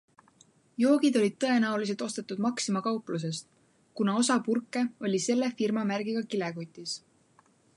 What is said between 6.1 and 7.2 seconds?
kilekotis.